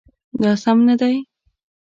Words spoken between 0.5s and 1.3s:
سم نه دی